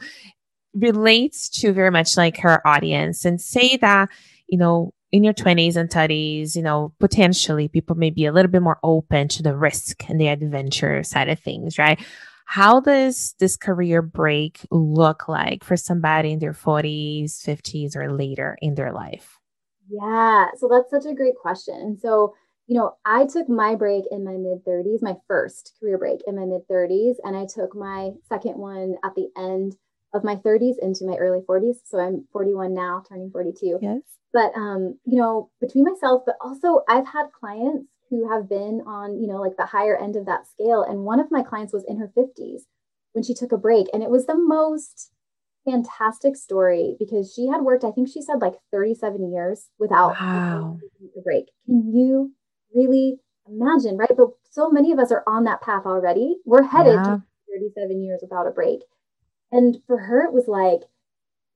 [0.74, 4.10] relates to very much like her audience and say that,
[4.48, 8.50] you know, in your 20s and 30s, you know, potentially people may be a little
[8.50, 12.04] bit more open to the risk and the adventure side of things, right?
[12.46, 18.58] How does this career break look like for somebody in their 40s, 50s, or later
[18.60, 19.38] in their life?
[19.88, 21.76] Yeah, so that's such a great question.
[21.76, 22.34] And so,
[22.66, 26.34] you know, I took my break in my mid 30s, my first career break in
[26.34, 29.76] my mid 30s, and I took my second one at the end
[30.14, 31.76] of my 30s into my early 40s.
[31.84, 33.78] So I'm 41 now, turning 42.
[33.82, 34.00] Yes.
[34.32, 39.20] But um, you know, between myself, but also I've had clients who have been on,
[39.20, 40.82] you know, like the higher end of that scale.
[40.82, 42.62] And one of my clients was in her 50s
[43.12, 43.86] when she took a break.
[43.92, 45.10] And it was the most
[45.64, 50.78] fantastic story because she had worked, I think she said like 37 years without wow.
[51.16, 51.46] a break.
[51.66, 52.32] Can you
[52.74, 54.10] really imagine, right?
[54.16, 56.36] But so many of us are on that path already.
[56.44, 57.02] We're headed yeah.
[57.02, 57.22] to
[57.52, 58.80] 37 years without a break.
[59.54, 60.80] And for her, it was like,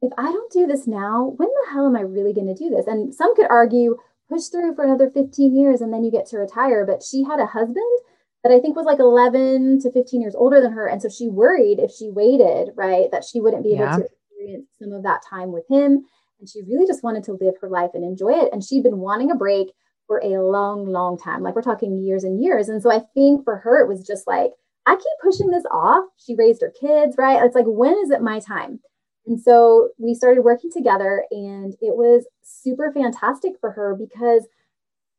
[0.01, 2.71] if I don't do this now, when the hell am I really going to do
[2.71, 2.87] this?
[2.87, 3.97] And some could argue,
[4.29, 6.87] push through for another 15 years and then you get to retire.
[6.87, 7.99] But she had a husband
[8.45, 10.87] that I think was like 11 to 15 years older than her.
[10.87, 13.97] And so she worried if she waited, right, that she wouldn't be able yeah.
[13.97, 16.05] to experience some of that time with him.
[16.39, 18.51] And she really just wanted to live her life and enjoy it.
[18.53, 19.73] And she'd been wanting a break
[20.07, 21.43] for a long, long time.
[21.43, 22.69] Like we're talking years and years.
[22.69, 24.53] And so I think for her, it was just like,
[24.89, 26.07] I keep pushing this off.
[26.17, 27.45] She raised her kids, right?
[27.45, 28.81] It's like, when is it my time?
[29.27, 34.47] And so we started working together, and it was super fantastic for her because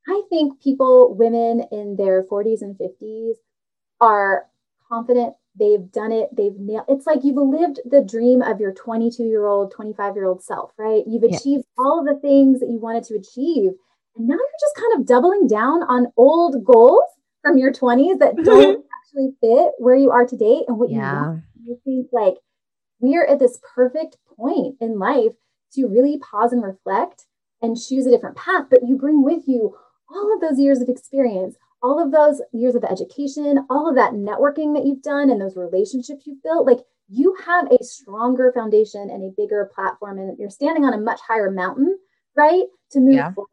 [0.08, 3.34] I think people, women in their 40s and 50s,
[4.02, 4.48] are
[4.92, 5.36] confident.
[5.60, 6.30] They've done it.
[6.36, 6.86] They've nailed.
[6.88, 10.72] It's like you've lived the dream of your 22 year old, 25 year old self,
[10.80, 11.04] right?
[11.06, 13.74] You've achieved all of the things that you wanted to achieve,
[14.16, 17.04] and now you're just kind of doubling down on old goals
[17.44, 18.44] from your 20s that mm-hmm.
[18.44, 20.98] don't actually fit where you are today and what yeah.
[20.98, 21.44] you want.
[21.64, 22.36] You think like
[23.00, 25.34] we are at this perfect point in life
[25.74, 27.26] to really pause and reflect
[27.62, 29.76] and choose a different path, but you bring with you
[30.10, 34.14] all of those years of experience, all of those years of education, all of that
[34.14, 39.10] networking that you've done and those relationships you've built, like you have a stronger foundation
[39.10, 41.98] and a bigger platform, and you're standing on a much higher mountain,
[42.36, 42.66] right?
[42.92, 43.34] To move yeah.
[43.34, 43.50] forward.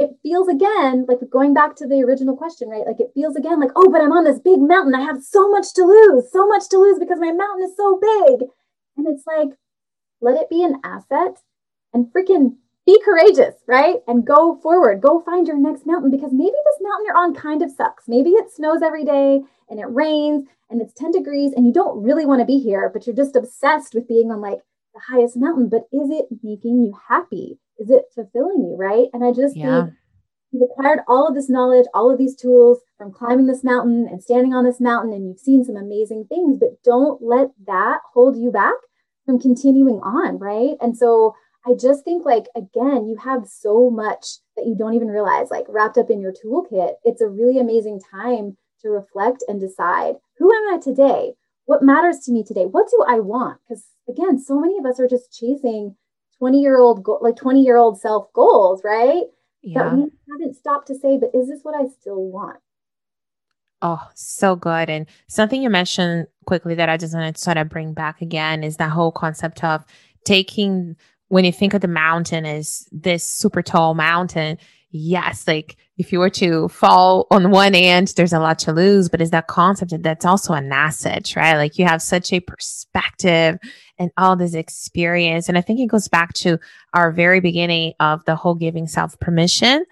[0.00, 2.86] It feels again like going back to the original question, right?
[2.86, 4.94] Like it feels again like, oh, but I'm on this big mountain.
[4.94, 8.00] I have so much to lose, so much to lose because my mountain is so
[8.00, 8.48] big.
[8.96, 9.50] And it's like,
[10.20, 11.42] let it be an asset
[11.92, 13.96] and freaking be courageous, right?
[14.06, 15.02] And go forward.
[15.02, 18.08] Go find your next mountain because maybe this mountain you're on kind of sucks.
[18.08, 22.02] Maybe it snows every day and it rains and it's 10 degrees and you don't
[22.02, 24.60] really want to be here, but you're just obsessed with being on like
[24.94, 25.68] the highest mountain.
[25.68, 27.58] But is it making you happy?
[27.78, 29.08] Is it fulfilling you, right?
[29.12, 29.84] And I just yeah.
[29.84, 29.94] think
[30.52, 34.22] you've acquired all of this knowledge, all of these tools from climbing this mountain and
[34.22, 38.36] standing on this mountain, and you've seen some amazing things, but don't let that hold
[38.36, 38.74] you back
[39.24, 40.76] from continuing on, right?
[40.80, 41.34] And so
[41.66, 45.66] I just think like again, you have so much that you don't even realize like
[45.68, 46.94] wrapped up in your toolkit.
[47.04, 51.34] It's a really amazing time to reflect and decide who am I today?
[51.70, 52.64] What matters to me today?
[52.66, 53.60] What do I want?
[53.62, 55.94] Because again, so many of us are just chasing
[56.38, 59.22] 20 year old go- like 20 year old self goals, right?
[59.62, 59.84] Yeah.
[59.84, 62.58] But we haven't stopped to say, but is this what I still want?
[63.82, 64.90] Oh, so good.
[64.90, 68.64] And something you mentioned quickly that I just wanted to sort of bring back again
[68.64, 69.84] is that whole concept of
[70.24, 70.96] taking
[71.28, 74.58] when you think of the mountain as this super tall mountain,
[74.90, 79.10] yes, like if you were to fall on one end, there's a lot to lose,
[79.10, 81.58] but is that concept that that's also an asset, right?
[81.58, 83.58] Like you have such a perspective
[83.98, 85.50] and all this experience.
[85.50, 86.58] And I think it goes back to
[86.94, 89.84] our very beginning of the whole giving self permission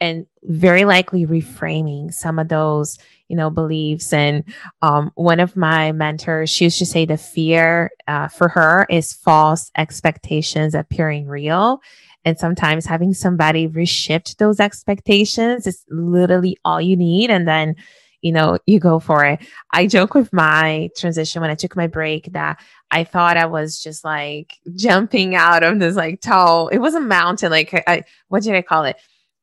[0.00, 4.44] and very likely reframing some of those you know beliefs and
[4.82, 9.12] um, one of my mentors she used to say the fear uh, for her is
[9.14, 11.80] false expectations appearing real
[12.24, 17.74] and sometimes having somebody reshift those expectations is literally all you need and then
[18.20, 19.40] you know you go for it
[19.72, 23.82] i joke with my transition when i took my break that i thought i was
[23.82, 28.42] just like jumping out of this like tall it was a mountain like I, what
[28.42, 28.96] did i call it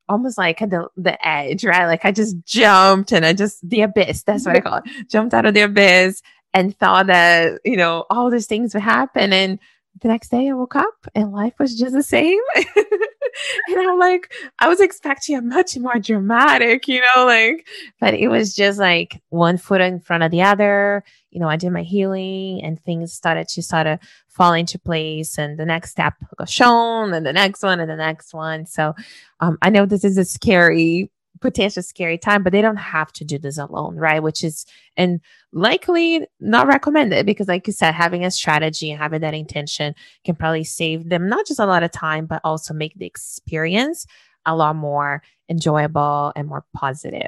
[0.09, 1.85] almost like the, the edge, right?
[1.85, 5.33] Like I just jumped and I just, the abyss, that's what I call it, jumped
[5.33, 6.21] out of the abyss
[6.53, 9.31] and thought that, you know, all these things would happen.
[9.31, 9.59] And
[10.01, 12.39] the next day I woke up and life was just the same.
[12.55, 17.67] and I'm like, I was expecting a much more dramatic, you know, like,
[17.99, 21.03] but it was just like one foot in front of the other.
[21.31, 25.37] You know, I did my healing and things started to sort of fall into place.
[25.37, 28.65] And the next step got shown, and the next one, and the next one.
[28.65, 28.95] So
[29.39, 33.25] um, I know this is a scary potential scary time, but they don't have to
[33.25, 34.21] do this alone, right?
[34.21, 34.65] Which is,
[34.97, 35.21] and
[35.51, 40.35] likely not recommended because, like you said, having a strategy and having that intention can
[40.35, 44.05] probably save them not just a lot of time, but also make the experience
[44.45, 47.27] a lot more enjoyable and more positive.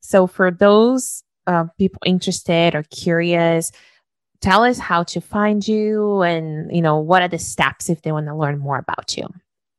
[0.00, 3.70] So, for those uh, people interested or curious,
[4.40, 8.12] tell us how to find you and you know what are the steps if they
[8.12, 9.26] want to learn more about you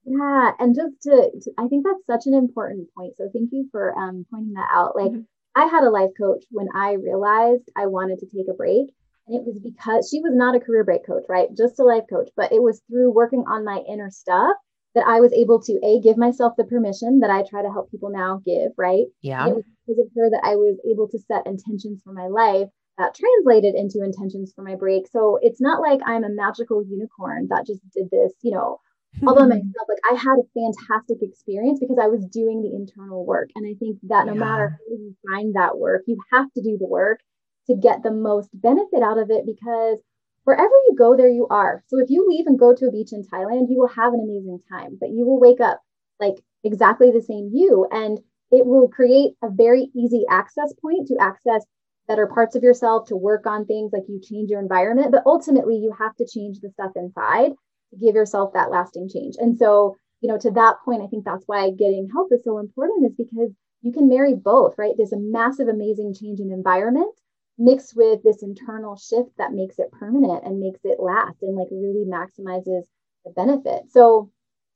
[0.05, 3.13] yeah, and just to, to, I think that's such an important point.
[3.17, 4.95] So thank you for um, pointing that out.
[4.95, 5.21] Like, mm-hmm.
[5.55, 8.93] I had a life coach when I realized I wanted to take a break.
[9.27, 11.47] And it was because she was not a career break coach, right?
[11.57, 12.29] Just a life coach.
[12.35, 14.55] But it was through working on my inner stuff
[14.93, 17.89] that I was able to A, give myself the permission that I try to help
[17.89, 19.05] people now give, right?
[19.21, 19.43] Yeah.
[19.43, 22.27] And it was because of her that I was able to set intentions for my
[22.27, 25.07] life that translated into intentions for my break.
[25.07, 28.79] So it's not like I'm a magical unicorn that just did this, you know,
[29.19, 29.29] Hmm.
[29.29, 33.49] although myself like i had a fantastic experience because i was doing the internal work.
[33.55, 34.39] And i think that no yeah.
[34.39, 37.19] matter how you find that work you have to do the work
[37.67, 39.97] to get the most benefit out of it because
[40.43, 41.83] wherever you go there you are.
[41.87, 44.21] So if you leave and go to a beach in thailand you will have an
[44.21, 45.81] amazing time but you will wake up
[46.19, 47.87] like exactly the same you.
[47.91, 48.19] And
[48.51, 51.65] it will create a very easy access point to access
[52.07, 55.75] better parts of yourself, to work on things like you change your environment, but ultimately
[55.75, 57.51] you have to change the stuff inside
[57.99, 59.35] give yourself that lasting change.
[59.37, 62.57] And so, you know, to that point, I think that's why getting help is so
[62.59, 64.93] important is because you can marry both, right?
[64.97, 67.13] There's a massive, amazing change in environment
[67.57, 71.67] mixed with this internal shift that makes it permanent and makes it last and like
[71.71, 72.83] really maximizes
[73.23, 73.83] the benefit.
[73.89, 74.31] So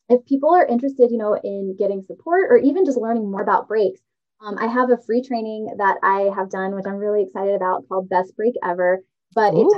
[0.07, 3.67] if people are interested, you know, in getting support or even just learning more about
[3.67, 4.01] breaks,
[4.41, 7.87] um, I have a free training that I have done, which I'm really excited about,
[7.89, 9.03] called Best Break Ever.
[9.35, 9.75] But it's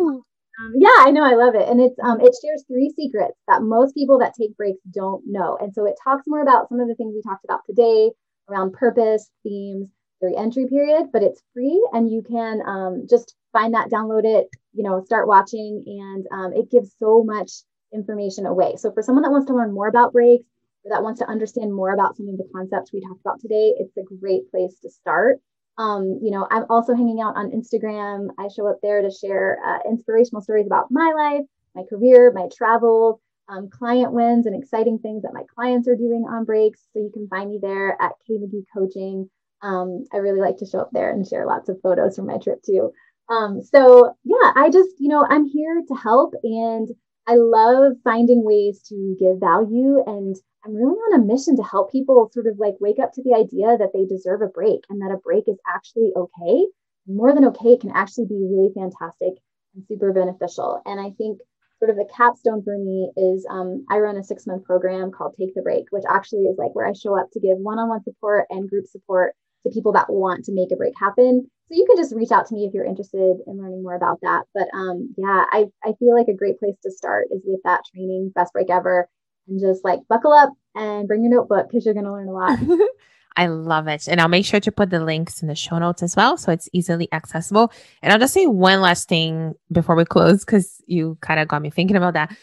[0.61, 3.63] um, yeah, I know, I love it, and it's um, it shares three secrets that
[3.63, 6.87] most people that take breaks don't know, and so it talks more about some of
[6.87, 8.11] the things we talked about today
[8.49, 9.89] around purpose, themes,
[10.21, 14.47] the entry period, but it's free, and you can um, just find that, download it,
[14.73, 17.51] you know, start watching, and um, it gives so much
[17.93, 18.75] information away.
[18.77, 20.45] So for someone that wants to learn more about breaks
[20.85, 23.95] that wants to understand more about some of the concepts we talked about today, it's
[23.97, 25.39] a great place to start.
[25.77, 28.27] Um, you know, I'm also hanging out on Instagram.
[28.37, 31.45] I show up there to share uh, inspirational stories about my life,
[31.75, 33.19] my career, my travels,
[33.49, 36.81] um, client wins, and exciting things that my clients are doing on breaks.
[36.93, 39.29] So you can find me there at K McGee Coaching.
[39.61, 42.37] Um, I really like to show up there and share lots of photos from my
[42.37, 42.91] trip too.
[43.29, 46.89] Um, so yeah, I just, you know, I'm here to help and
[47.31, 51.89] I love finding ways to give value and I'm really on a mission to help
[51.89, 55.01] people sort of like wake up to the idea that they deserve a break and
[55.01, 56.67] that a break is actually okay.
[57.07, 59.41] More than okay, it can actually be really fantastic
[59.73, 60.81] and super beneficial.
[60.85, 61.39] And I think
[61.79, 65.35] sort of the capstone for me is um, I run a six month program called
[65.39, 67.87] Take the Break, which actually is like where I show up to give one on
[67.87, 71.49] one support and group support to people that want to make a break happen.
[71.71, 74.19] So you can just reach out to me if you're interested in learning more about
[74.23, 74.43] that.
[74.53, 77.83] But um, yeah, I, I feel like a great place to start is with that
[77.93, 79.07] training, Best Break Ever
[79.47, 82.33] and just like buckle up and bring your notebook because you're going to learn a
[82.33, 82.59] lot.
[83.37, 84.09] I love it.
[84.09, 86.35] And I'll make sure to put the links in the show notes as well.
[86.35, 87.71] So it's easily accessible.
[88.01, 91.61] And I'll just say one last thing before we close because you kind of got
[91.61, 92.35] me thinking about that.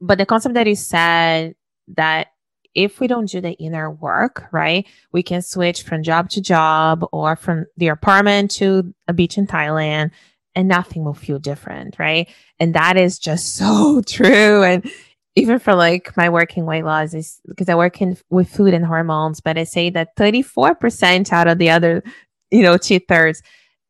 [0.00, 1.54] But the concept that you said
[1.94, 2.31] that
[2.74, 7.04] if we don't do the inner work, right, we can switch from job to job
[7.12, 10.10] or from the apartment to a beach in Thailand
[10.54, 12.28] and nothing will feel different, right?
[12.58, 14.62] And that is just so true.
[14.62, 14.90] And
[15.34, 18.84] even for like my working weight loss is because I work in with food and
[18.84, 22.02] hormones, but I say that 34% out of the other,
[22.50, 23.42] you know, two thirds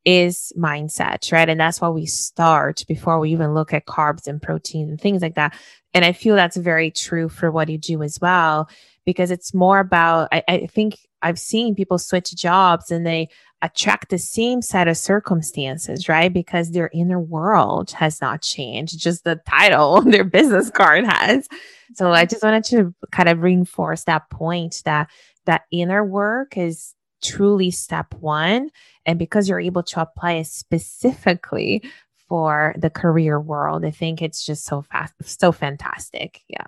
[0.05, 1.49] is mindset, right?
[1.49, 5.23] And that's why we start before we even look at carbs and protein and things
[5.23, 5.55] like that.
[5.95, 8.69] And I feel that's very true for what you do as well,
[9.05, 13.29] because it's more about, I, I think I've seen people switch jobs and they
[13.61, 16.33] attract the same set of circumstances, right?
[16.33, 21.47] Because their inner world has not changed, just the title on their business card has.
[21.95, 25.11] So I just wanted to kind of reinforce that point that
[25.45, 28.71] that inner work is truly step one.
[29.07, 31.83] And because you're able to apply it specifically
[32.33, 36.41] for the career world, I think it's just so fast, so fantastic.
[36.49, 36.65] Yeah.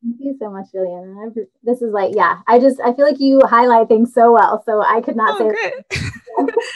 [0.00, 1.32] Thank you so much, Juliana.
[1.64, 4.62] This is like, yeah, I just I feel like you highlight things so well.
[4.64, 6.06] So I could not oh, say.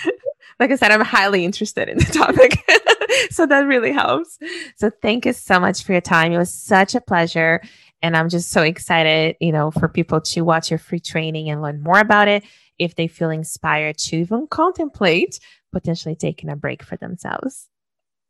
[0.59, 2.59] like I said, I'm highly interested in the topic,
[3.31, 4.37] so that really helps.
[4.75, 6.33] So thank you so much for your time.
[6.33, 7.63] It was such a pleasure,
[8.03, 11.63] and I'm just so excited, you know, for people to watch your free training and
[11.63, 12.43] learn more about it
[12.81, 15.39] if they feel inspired to even contemplate
[15.71, 17.69] potentially taking a break for themselves.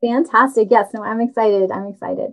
[0.03, 0.69] Fantastic.
[0.71, 1.71] Yes, no, I'm excited.
[1.71, 2.33] I'm excited.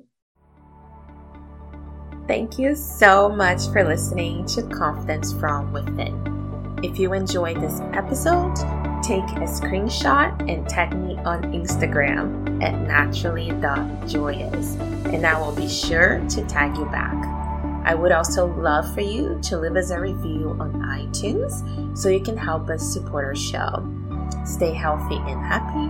[2.27, 6.79] Thank you so much for listening to Confidence from Within.
[6.83, 8.55] If you enjoyed this episode,
[9.03, 16.19] take a screenshot and tag me on Instagram at naturally.joyous, and I will be sure
[16.29, 17.15] to tag you back.
[17.85, 22.19] I would also love for you to leave us a review on iTunes so you
[22.21, 23.87] can help us support our show.
[24.45, 25.89] Stay healthy and happy,